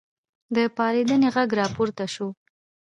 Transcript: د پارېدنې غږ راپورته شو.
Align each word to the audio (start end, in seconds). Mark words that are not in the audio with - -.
د 0.55 0.57
پارېدنې 0.77 1.29
غږ 1.35 1.49
راپورته 1.61 2.05
شو. 2.13 2.27